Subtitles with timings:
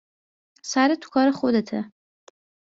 [0.71, 1.79] سرت تو کار خودته